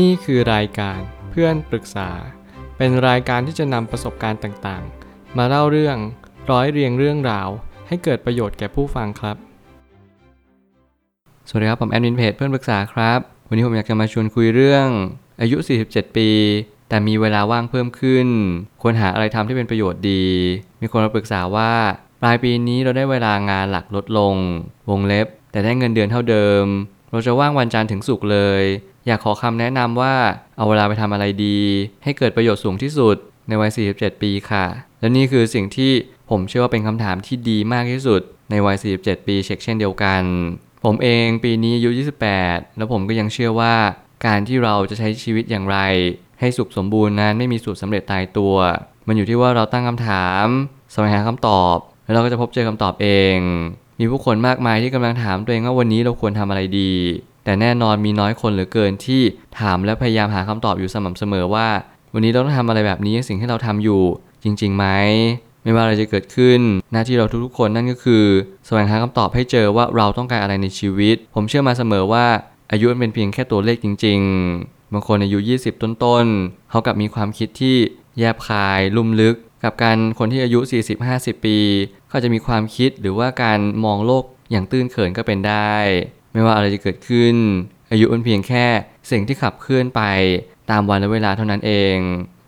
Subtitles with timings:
[0.00, 2.10] นี่คือรายการเพื่อนปรึกษา
[2.76, 5.96] เป็นรายการที่จะนำประสบการณ์ต่างๆ มาเล่าเรื่อง
[6.50, 7.48] ร้อยเรียงเรื่องราว
[7.88, 9.36] ให้เกิดประโยชน์แก่ผู้ฟังครับ
[11.48, 13.18] สวัสดีครับ ผมแอดมินเพจเพื่อนปรึกษาครับ
[13.48, 14.88] วันนี้ผมอยากจะมาชวนคุยเรื่อง
[15.40, 15.56] อายุ
[15.86, 16.30] 47 ปี
[16.88, 18.28] แต่มีเวลาว่างเพิ่มขึ้น
[18.82, 20.24] ควรหาอะไรทำที่เป็นประโยชน์ดี
[20.80, 21.72] มีคนมาปรึกษาว่า
[22.22, 24.34] ปลายปีนี้เราได้เวลางานหลักลดลง
[24.90, 26.64] วงเล็บ แต่ได้เงินเดือนเท่าเดิม
[27.10, 28.62] เราจะว่างวันจันทร์ถึงศุกร์เลย
[29.06, 30.14] อยากขอคำแนะนำว่า
[30.56, 31.58] เอาเวลาไปทำอะไรดี
[32.04, 33.16] ให้เกิดประโยชน์สูงที่สุด
[33.48, 34.64] ในวัย 47 ปีค่ะ
[35.00, 35.92] และนี่คือสิ่งที่
[36.30, 40.22] ผมเชื่อว่าเป็นคำถามที่ดีมากที่สุดในวัย 47 ปีเช็คเช่นเดียวกัน
[40.84, 41.90] ผมเองปีนี้อายุ
[42.34, 43.74] 28 แล้วผมก็ยังเชื่อว่า
[44.26, 45.78] การที่เราจะใช้ชีวิตอย่างไร
[46.40, 48.56] ให้สุขสมบูรณ์นั้นไม่มีสูตรสำเร็จตายตัว
[49.06, 50.44] มันอยู่ที่ว่าเราตั้งคำถาม
[50.92, 53.36] แสวงหาคำตอบ แล้วเราก็จะพบเจอคำตอบเอง
[54.00, 56.92] มีผู้คนมากมายที่กำลังถามตัวเองว่าวันนี้เราควรทำอะไรดี
[57.44, 59.22] แต่แน่นอนมีน้อยคนเหลือเกินที่
[59.60, 61.68] ถามและพยายามหาคำตอบอยู่สม่ำเสมอว่า
[62.14, 64.02] วันนี้เราต้องทำอะไรแบบนี้สิ่งที่เราทำอยู่
[64.44, 64.86] จริงๆไหม
[65.62, 66.60] ไม่ว่าอะไรจะเกิดขึ้น
[66.92, 68.24] หน้าที่เราทุกๆคนนั่นก็คือ
[68.66, 72.26] แสวงหาคำตอบให้เจอว่าเราต้องการอะไรในชีวิต ผมเชื่อมาเสมอว่า
[72.72, 74.20] อายุมันเป็นเพียงแค่ตัวเลขจริง
[74.56, 77.76] ๆ บางคนอายุ 20 ต้นๆเขากลับมีความคิดที่
[78.18, 80.60] แยบคายลุ่มลึก กับการคนที่อายุ
[81.02, 81.58] 40-50 ปี
[82.08, 85.74] เขาจะมีความคิดหรือว่าการมองโลกอย่างตื้นเขินก็เป็นได้
[86.32, 87.34] ไม่ว่าอะไรจะเกิดขึ้น
[87.90, 88.64] อายุมันเพียงแค่
[89.10, 90.02] สิ่งที่ขับเคลื่อนไป
[90.70, 91.96] ตามวันและเวลาเท่านั้นเอง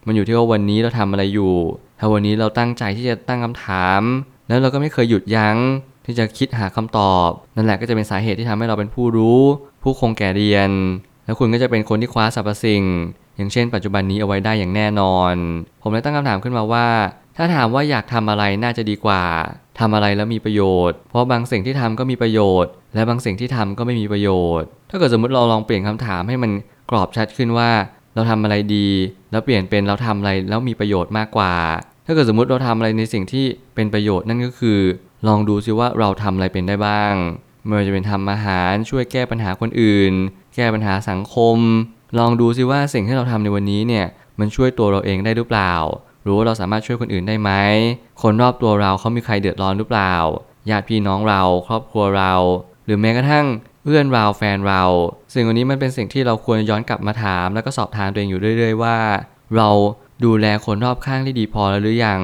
[0.06, 1.54] มันอยู่ที่ว่าวันนี้เราทำอะไรอยู่
[1.98, 4.02] ถ้าวันนี้เราตั้งใจที่จะตั้งคำถาม
[4.48, 5.56] แล้วเราก็ไม่เคยหยุดยั้ง
[6.06, 9.40] ที่จะคิดหาคำตอบ นั่นแหละก็จะเป็นสาเหตุที่ทำให้เราเป็นผู้รู้
[9.82, 10.70] ผู้คงแก่เรียน
[11.24, 12.84] แล้วคุณก็จะเป็นคนที่คว้าสรรพสิ่ง
[13.36, 15.34] อย่างเช่น ปัจจุบันนี้เอาไว้ได้อย่างแน่นอน
[15.82, 16.86] ผมเลยตั้งคำถามขึ้นมาว่า
[17.36, 19.22] ถ้าถามว่าอยากทำอะไรน่าจะดีกว่า
[19.78, 24.30] ทำอะไรแล้วมีประโยชน์ เพราะบางสิ่งที่ทำก็มีประโยชน์ และบางสิ่งที่ทำก็ไม่มีประโย
[24.60, 26.50] ชน์ ถ้าเกิดสมมติเราลองเปลี่ยนคำถามให้มัน
[26.90, 27.70] กรอบชัดขึ้นว่า
[28.14, 28.88] เราทำอะไรดี
[29.30, 31.54] แล้วเปลี่ยนเป็นเราทำอะไรแล้วมีประโยชน์มากกว่า
[32.06, 34.78] ถ้าเกิดสมมติเราทำอะไรในสิ่งที่เป็นประโยชน์นั่นก็คือ
[35.28, 37.14] ลองดูซิว่าเราทำอะไรเป็นได้บ้าง
[37.64, 40.12] ไม่ว่าจะเป็นทำอาหารช่วยแก้ปัญหาคนอื่น
[40.54, 41.56] แก้ปัญหาสังคม
[42.18, 44.06] ลองดูซิว่าสิ่งที่เราทำในวันนี้เนี่ย
[44.38, 45.74] มันช่วยตัวเราเองได้หรือเปล่า
[46.22, 47.50] หรู้ว่าเราสามารถช่วยคนอื่นได้ไหม
[48.22, 50.14] คนรอบตัวเราเขามีใครเดือดร้อนหรือเปล่า
[50.70, 52.32] ญาติพี่น้องเรา ครอบครัวเรา
[52.86, 53.46] หรือแม้กระทั่ง
[53.84, 54.82] เพื่อนเราแฟนเรา
[55.34, 58.96] สิ่งวันนี้มันเป็นสิ่งที่เราควรย้อนกลับมาถาม แล้วก็สอบทานตัวเองอยู่เรื่อย ๆ ว่า
[59.56, 59.68] เรา
[60.24, 62.20] ดูแลคนรอบข้างได้ดีพอแล้วหรือยัง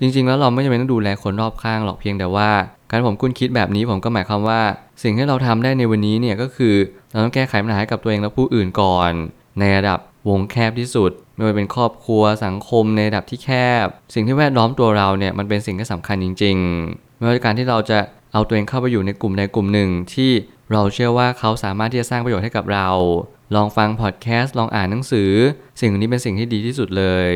[0.00, 2.50] จริง ๆ แล้วเราไม่จำเป็นต้องดูแลคนรอบข้างหรอกเพียงแต่ว่า
[2.90, 4.60] การผมคุ้นคิดแบบนี้ผมก็หมายความว่า
[5.02, 6.74] สิ่งที่เราทำได้ในวันนี้เนี่ยก็คือ
[7.12, 9.12] เราต้องแก้ไขปัญหาให้กับตัวเองและผู้อื่นก่อน
[9.58, 9.98] ในระดับ
[10.30, 13.50] วงแคบที่สุด ไม่ว่าเป็นครอบครัวสังคมในระดับที่แค
[13.84, 16.56] บ สิ่งที่แวดล้อมตัวเราเนี่ยมันเป็นสิ่งที่สำคัญจริง
[16.88, 17.98] ๆ ไม่ว่าการที่เราจะ
[18.32, 20.30] เอาตัวเองเข้าไปอยู่ในกลุ่มใดกลุ่มหนึ่งที่
[20.72, 22.88] เราเชื่อว่าเขาสามารถที่จะสร้างประโยชน์ให้กับเรา
[23.54, 25.30] ลองฟังพอดแคสต์ ลองอ่านหนังสือ
[25.80, 27.30] สิ่งนี้เป็นสิ่งที่ดีที่สุดเลย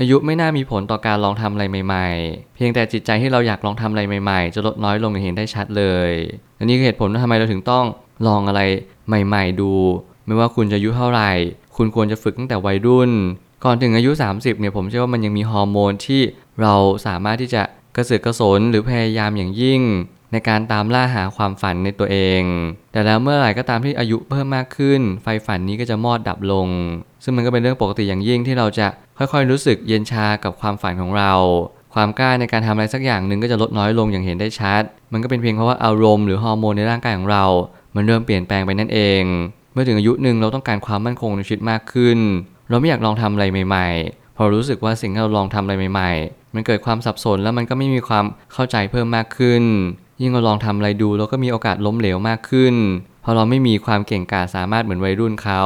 [0.00, 6.10] อายุไม่น่ามีผลต่อการลองทำอะไรใหม่ๆ เพียงแต่จิตใจที่เราอยากลองทำอะไรใหม่ๆ จะลดน้อยลงอย่างเห็นได้ชัดเลย
[6.56, 7.84] และนี่คือเหตุผลว่าทำไมเราถึงต้อง
[8.26, 8.60] ลองอะไร
[9.10, 9.72] ใหม่ๆดู
[10.26, 11.30] ไม่ว่าคุณจะอายุเท่าไหร่
[11.76, 13.10] คุณควรจะฝึกตั้งแต่วัยรุ่น
[13.64, 16.20] ก่อนถึงอายุ 30เนี่ยผมเชื่อว่ามันยังมีฮอร์โมนที่
[16.62, 16.74] เรา
[17.06, 17.62] สามารถที่จะ
[17.96, 19.80] กระเสือกกระสนหรือพยายามอย่างยิ่ง
[20.32, 22.42] ในการตามล่าหาความฝันในตัวเอง
[22.92, 26.68] แต่แล้วเมื่อไหร่ก็ตามที่อายุเพิ่มมากขึ้น ไฟฝันนี้ก็จะมอดดับลง
[27.22, 28.86] ซึ่งมันก็เป็นเรื่องปกติอย่างยิ่งที่เราจะ
[29.18, 31.32] ค่อยๆ รู้สึกเย็นชากับความฝันของเรา
[31.94, 34.82] ความกล้าในการทำอะไรสักอย่างหนึ่งก็จะลดน้อยลงอย่างเห็นได้ชัด
[35.12, 37.44] มันก็เป็นเพียงเพราะว่าอารมณ์หรือฮอร์โมนในร่างกายของเรา
[37.94, 39.22] มันเริ่มเปลี่ยนแปลงไปนั่นเอง
[39.72, 42.18] เมื่อถึงอายุหนึ่งเราต้องการความมั่นคงในชีวิตมากขึ้น
[42.68, 49.62] เราไม่อยากลองทำอะไรใหม่ๆ พอรู้สึกว่าสิ่งที่เราลองทำอะไรใหม่ ๆ มันเกิดความสับสนแล้วมันก็ไม่มีความเข้าใจเพิ่มมากขึ้น
[50.20, 52.74] ยิ่งเราลองทำอะไรดูเราก็มีโอกาสล้มเหลวมากขึ้น
[53.22, 55.62] เพอเราไม่มีความเก่งกาจสามารถเหมือนวัยรุ่นเขา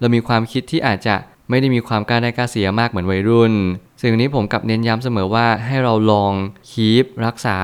[0.00, 1.16] เรามีความคิดที่อาจจะ
[1.50, 3.52] ไม่ได้มีความกล้าได้กล้าเสียมากเหมือนวัยรุ่น
[4.00, 6.32] สิ่งนี้ผมกลับเน้นย้ำเสมอว่าให้เราลอง
[6.70, 7.58] คีปรักษา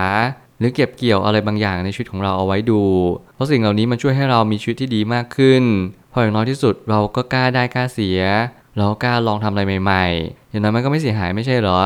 [0.59, 2.83] หรือเก็บเกี่ยวอะไรบางอย่างในชีวิตของเราเอาไว้ดู
[3.35, 5.63] เพราะสิ่งเหล่านี้มันช่วยให้เรามีชีวิตที่ดีมากขึ้น
[6.13, 8.21] พออย่างน้อยที่สุดเราก็กล้าได้กล้าเสีย
[8.79, 11.81] เรากล้าลองทำอะไรใหม่ๆ อย่างน้อยมันก็ไม่เสียหายไม่ใช่เหรอ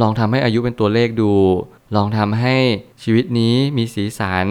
[0.00, 1.32] ลองทำให้อายุเป็นตัวเลขดู
[1.96, 2.56] ลองทำให้
[3.02, 4.46] ชีวิตนี้มีสีสัน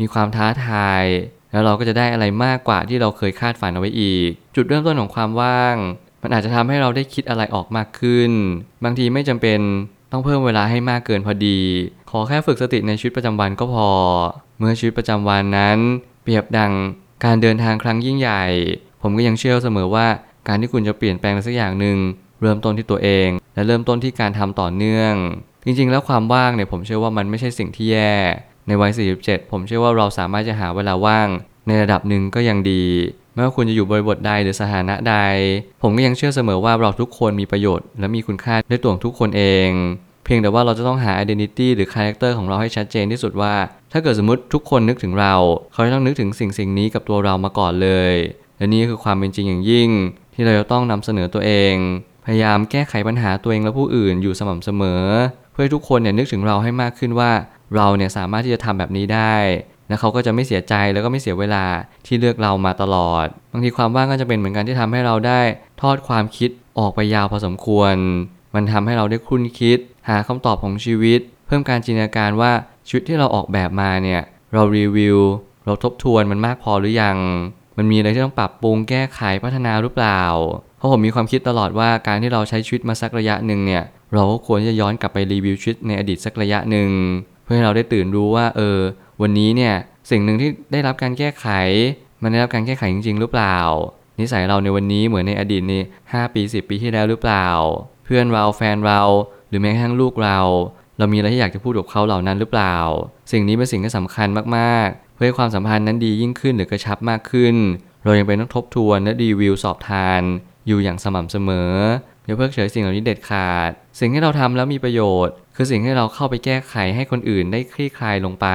[0.00, 1.04] มีความท้าทาย
[1.52, 5.76] แล้วเราก็จะได้อะไรมากกว่าที่เราเคยคาดฝันเอาไว้อีก จุดเริ่มต้นของความว่าง
[6.22, 8.30] มันอาจจะทำให้เราได้คิดอะไรออกมากขึ้น
[8.84, 9.60] บางทีไม่จำเป็น
[10.14, 11.58] ต้องเพิ่มเวลาให้มากเกินพอดี
[12.10, 13.88] ขอแค่ฝึกสติในชีวิตประจำวันก็พอ
[14.58, 15.78] เมื่อชีวิตประจำวันนั้น
[16.22, 16.72] เปรียบดัง
[17.24, 18.44] การเดินทางครั้งยิ่งใหญ่
[19.02, 20.06] ผมก็ยังเชื่อเสมอว่า
[20.48, 21.98] การที่คุณจะเปลี่ยนแปลงอะไรสักอย่างหนึ่ง
[22.40, 25.14] เริ่มต้นที่ตัวเอง และเริ่มต้นที่การทำต่อเนื่อง
[25.64, 28.14] จริงๆ แล้วความว่างเนี่ยผมเชื่อว่ามันไม่ใช่สิ่งที่แย่
[28.66, 31.28] ในวัย 47 ผมเชื่อว่าเราสามารถจะหาเวลาว่าง
[31.66, 32.84] ในระดับหนึ่งก็ยังดี
[33.34, 35.16] ไม่ว่าคุณจะอยู่บริบทใดหรือสถานะใด
[35.82, 39.68] ผมก็ยังเชื่อเสมอว่าเราทุกคนมีประโยชน์ และมีคุณค่าด้วยตัวของทุกคนเอง
[40.24, 43.54] เพียงแต่ว่าเราจะต้องหา identity หรือ character ของเราให้ชัดเจนที่สุดว่า
[43.92, 45.34] ถ้าเกิดสมมติทุกคนนึกถึงเรา
[45.72, 48.14] เขาจะต้องนึกถึงสิ่งสิ่งนี้กับตัวเรามาก่อนเลย
[48.58, 49.90] และนี่คือความเป็นจริงอย่างยิ่ง
[50.34, 51.74] ที่เราจะต้องนำเสนอตัวเอง
[52.26, 55.02] พยายามแก้ไขปัญหาตัวเองและผู้อื่นอยู่สม่ำเสมอ
[55.52, 57.30] เพื่อให้ทุกคนเนี่ยนึกถึงเราให้มากขึ้นว่า
[57.76, 59.34] เราเนี่ยสามารถที่จะทำแบบนี้ได้
[59.88, 61.64] และเขาก็จะไม่เสียใจแล้วก็ไม่เสียเวลา
[62.06, 65.40] ที่เลือกเรามาตลอด บางทีความว่างก็จะเป็นเหมือนกันที่ทำให้เราได้
[65.82, 67.94] ทอดความคิดออกไปยาวพอสมควร
[68.54, 69.78] มันทำให้เราได้คุ้นคิด
[70.08, 72.52] หาคำตอบของชีวิต เพิ่มการจินตนาการว่า
[72.86, 74.22] ชีวิตที่เราออกแบบมาเนี่ย
[74.54, 75.18] เรารีวิว
[75.66, 77.16] เราทบทวนมันมากพอหรือยัง
[77.76, 80.22] มันมีอะไรที่ต้องปรับปรุงแก้ไขพัฒนาหรือเปล่า
[80.78, 83.84] เพราะผมมีความคิดตลอดว่าการที่เราใช้ชีวิตมาสักระยะหนึ่งเนี่ย
[84.14, 86.88] เราก็ควรจะย้อนกลับไปรีวิวชีวิตในอดีตสักระยะหนึ่ง
[87.44, 88.78] เพื่อให้เราได้ตื่นรู้ว่า เออ
[89.22, 89.74] วันนี้เนี่ย
[90.10, 91.46] สิ่งหนึ่งที่ได้รับการแก้ไข
[92.22, 93.58] มันได้รับการแก้ไขจริง ๆ หรือเปล่า
[94.20, 95.82] นิสัยเราในวันนี้เหมือนในอดีตนี่
[96.12, 97.48] 5ปี 10 ปีที่แล้วหรือเปล่า
[98.04, 99.00] เพื่อนเราแฟนเรา
[99.48, 100.38] หรือแม้กระทั่งลูกเรา
[100.98, 102.76] เรามีอะไรที่อยากจะพูดกับเขาเหล่านั้นหรือเปล่า
[103.32, 107.54] สิ่งนี้เป็นสิ่งที่สำคัญมากๆ เพื่อให้ความสัมพันธ์นั้นดียิ่งขึ้นหรือกระชับมากขึ้น
[108.04, 110.22] เรายังเป็นต้องทบทวนและรีวิวสอบทาน
[110.66, 111.72] อยู่อย่างสม่ำเสมอ
[112.24, 118.46] อย่าเพิกเฉยสิ่งเหล่านี้เด็ดขาด สิ่งที่เราทำแล้วมีประโยชน์ คือสิ่งที่เราเข้าไปแก้ไขให้คนอื่นได้คลี่คลายลงไป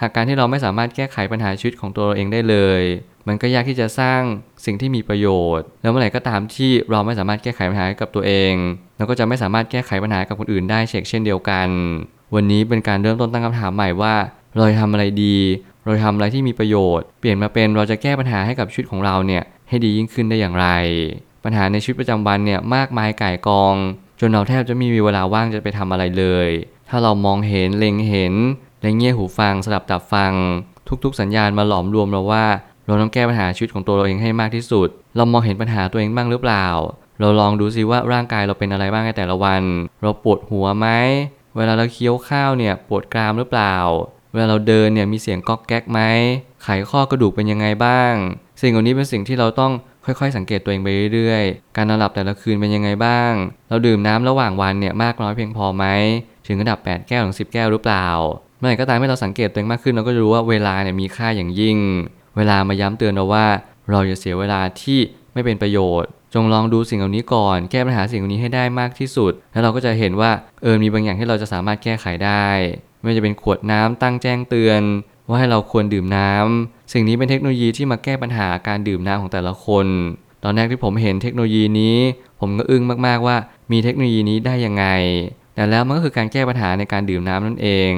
[0.00, 2.82] หากการที่เราไม่สามารถแก้ไขปัญหาชีวิตของตัวเราเองได้เลย
[3.28, 4.20] มันก็ยากที่จะสร้าง
[4.64, 5.28] สิ่งที่มีประโย
[5.58, 8.52] ชน์ แล้วเมื่อไหร่ก็ตามที่เราไม่สามารถแก้ไขปัญหาให้กับตัวเอง
[8.96, 11.68] เราก็จะไม่สามารถแก้ไขปัญหากับคนอื่นได้เช่นเช่นเดียวกัน
[12.34, 14.14] วันนี้เป็นการเริ่มต้นตั้งคำถามใหม่ว่า
[14.56, 15.36] เราจะทำอะไรดี
[15.84, 20.68] เราจะทำอะไรที่มีประโยชน์ เปลี่ยนมาเป็นเราจะแก้ปัญหาให้กับชีวิตของเราเนี่ยให้ดียิ่งขึ้นได้อย่างไร
[21.44, 23.74] ปัญหาในชีวิตประจำวันเนี่ยมากมายก่ายกอง
[24.20, 26.48] จนเราแทบจะไม่มีเวลาว่างจะไปทำอะไรเลย
[26.88, 28.34] ถ้าเรามองเห็นเล็งเห็น
[28.80, 30.32] และเงี่ยหูฟังสลับตับฟัง
[31.04, 32.46] ทุกๆ สัญญาณมาหลอมรวมเราว่า
[32.86, 36.66] เราต้องแก้ปัญหาชีวิตของตัวเราเองให้มากที่สุด เรามองเห็นปัญหาตัวเองบ้างหรือเปล่า
[37.20, 39.62] เราลองดูซิว่าร่างกายเราเป็นอะไรบ้างในแต่ละวัน
[40.02, 40.88] เราปวดหัวไหม
[41.56, 43.76] เวลาเราเคี้ยวข้าวเนี่ยปวดกรามหรือเปล่า
[44.32, 46.00] เวลาเราเดินเนี่ยมีเสียงก๊อกแก๊กไหม
[46.62, 48.12] ไขข้อกระดูกเป็นยังไงบ้าง
[48.60, 49.72] สิ่งเหล่านี้เป็นสิ่งที่เราต้อง
[50.04, 53.32] ค่อยๆ สังเกตตัวเองไปเรื่อยๆ การนอนหลับแต่ละคืนเป็นยังไงบ้าง
[53.68, 55.84] เราดื่มน้ำระหว่างวันเนี่ยมากน้อยเพียงพอไหม
[56.46, 58.06] ถึงระดับ 8 แก้วถึง 10 แก้วหรือเปล่า
[58.58, 61.78] เมื่อไหร่ก็ตามที่เราสังเกตตัวเองมากขึ้นเราก็จะรู้ว่าเวลาเนี่ยมีค่าอย่างยิ่ง
[62.36, 63.46] เวลามาย้ำเตือนเราว่า
[63.90, 65.00] เราอย่าเสียเวลาที่
[65.32, 70.30] ไม่เป็นประโยชน์ จงลองดูสิ่งเหล่านี้ก่อน แก้ปัญหาสิ่งเหล่านี้ให้ได้มากที่สุด แล้วเราก็จะเห็นว่า
[70.62, 72.46] เออมีบางอย่างที่เราจะสามารถแก้ไขได้
[73.00, 74.80] ไม่ว่าจะเป็นขวดน้ำตั้งแจ้งเตือน
[75.32, 79.86] ว่าให้เราควรดื่มน้ำสิ่งนี้เป็นเทคโนโลยีที่มาแก้ปัญหาการดื่มน้ำของแต่ละคน
[80.44, 81.96] ตอนแรกที่ผมเห็นเทคโนโลยีนี้
[82.40, 83.36] ผมก็อึ้งมากๆว่า
[83.72, 84.86] มีเทคโนโลยีนี้ได้ยังไง
[85.54, 87.92] แต่แล้วมันก็คือการแก้ปัญหาในการดื่มน้ำนั่นเอง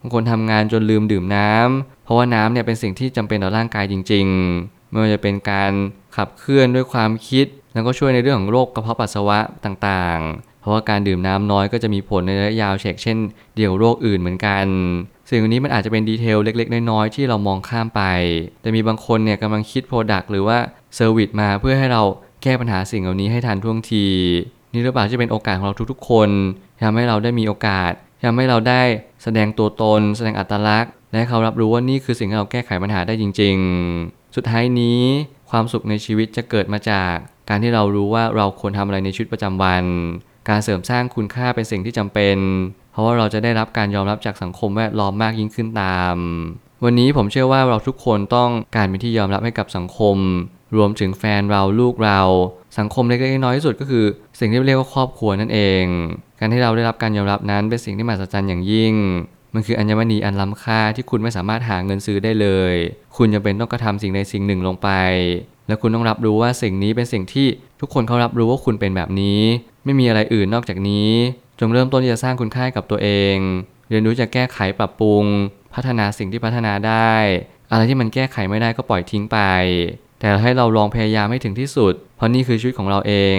[0.00, 5.72] บางคนทำงานจนลืมดื่มน้ำเพราะว่าน้ำเนี่ยเป็นสิ่งที่จำเป็นต่อร่างกายจริงๆไม่ว่าจะเป็นการ
[6.16, 13.18] ขับเคลื่อนด้วยความคิด แล้วก็ช่วยในเรื่องของโรคกระเพาะปัสสาวะต่างๆ เพราะว่าการดื่มน้ำน้อยก็จะมีผลในระยะยาวเช่นเช่น
[13.56, 14.66] เดียวโรคอื่นเหมือนกัน
[15.30, 18.02] สิ่งนี้มันอาจจะเป็น detail เล็ก ๆ น้อยๆที่เรามองข้ามไป
[18.60, 20.58] แต่มีบางคนเนี่ยกำลังคิด product หรือว่า
[20.96, 22.02] service มาเพื่อให้เรา
[22.42, 24.06] แก้ปัญหาสิ่งเหล่านี้ให้ทันท่วงที
[24.72, 26.30] นี่หรือเปล่าที่เป็นโอกาสของเราทุกๆ คน
[26.82, 27.92] ทำให้เราได้มีโอกาส
[28.24, 28.82] ทำให้เราได้
[29.22, 33.56] แสดงตัวตน แสดงอัตลักษณ์ และเขารับรู้ว่านี่คือสิ่งที่เราแก้ไขปัญหาได้จริง
[33.96, 35.00] ๆ สุดท้ายนี้
[35.50, 37.14] ความสุขในชีวิตจะเกิดมาจาก
[37.48, 39.84] การที่เรารู้ว่าเราควรทำอะไรในชีวิตประจำวัน
[40.48, 42.36] การเสริมสร้างคุณค่าเป็นสิ่งที่จำเป็น
[42.92, 46.16] เพราะว่าเราจะได้รับการยอมรับจากสังคมแวดล้อมมากยิ่งขึ้นตาม
[46.84, 50.16] วันนี้ผมเชื่อว่าเราทุกคนต้องการเป็นที่ยอมรับให้กับสังคม
[50.76, 52.20] รวมถึงแฟนเราลูกเรา
[52.78, 54.04] สังคมเล็กๆน้อยที่สุดก็คือ
[54.40, 55.84] สิ่งที่เรียกว่าครอบครัวนั่นเอง
[56.38, 58.94] การที่เราได้รับการยอมรับนั้นเป็นสิ่งที่มหัศจรรย์อย่างยิ่ง
[59.54, 62.74] มันคืออัญมณีอันล้ำค่าที่คุณไม่สามารถหาเงินซื้อได้เลย
[63.16, 64.88] คุณจำเป็นต้องกระทำสิ่งใดสิ่งหนึ่งลงไป
[65.68, 67.46] และคุณต้องรับรู้ว่าสิ่งนี้เป็นสิ่งที่
[67.80, 69.40] ทุกคนเขารับรู้ว่าคุณเป็นแบบนี้
[69.84, 71.10] ไม่มีอะไรอื่นนอกจากนี้
[71.60, 73.36] จงเริ่มต้นที่จะสร้างคุณค่าให้กับตัวเอง
[73.90, 75.24] เรียนรู้จะแก้ไขปรับปรุง
[75.74, 77.12] พัฒนาสิ่งที่พัฒนาได้
[77.70, 79.38] อะไรที่มันแก้ไขไม่ได้ก็ปล่อยทิ้งไป
[80.20, 83.38] แต่ให้เราลองพยายามให้ถึงที่สุด เพราะนี่คือชีวิตของเราเอง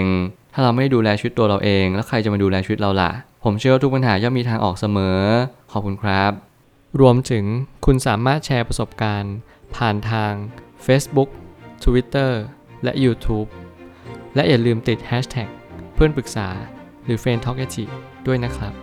[0.54, 3.12] ถ้าเราไม่ดูแลชีวิตตัวเราเอง แล้วใครจะมาดูแลชีวิตเราล่ะ
[3.44, 5.20] ผมเชื่อว่าทุกปัญหาย่อมมีทางออกเสมอ
[5.72, 6.32] ขอบคุณครับ
[7.02, 7.46] รวมถึง
[7.86, 9.36] คุณสามารถแชร์ประสบการณ์
[9.76, 10.34] ผ่านทาง
[10.86, 11.30] Facebook
[11.84, 12.32] Twitter
[12.84, 13.48] และ YouTube
[14.36, 15.50] และอย่าลืมติด Hashtag
[15.96, 16.50] เพื่อนปรึกษา
[17.12, 17.66] รือ f r ร e n d t a l k a
[18.28, 18.74] ด้วยนะครับ